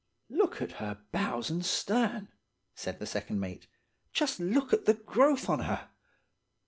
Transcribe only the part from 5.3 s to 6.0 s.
on her!